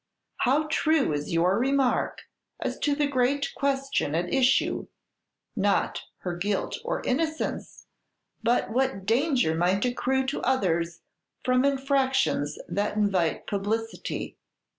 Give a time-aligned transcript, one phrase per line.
[0.37, 2.21] How true is your remark
[2.59, 4.87] as to the great question at issue,
[5.55, 7.85] not her guilt or innocence,
[8.41, 11.01] but what danger might accrue to others
[11.45, 14.39] from infractions that invite publicity.